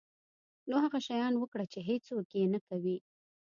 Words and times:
نو 0.69 0.75
هغه 0.83 0.99
شیان 1.07 1.33
وکړه 1.37 1.65
چې 1.73 1.79
هیڅوک 1.89 2.27
یې 2.39 2.43
نه 2.53 2.59
کوي. 2.67 2.97